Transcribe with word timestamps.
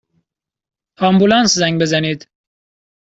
آمبولانس 0.97 1.53
زنگ 1.55 1.81
بزنید! 1.81 2.27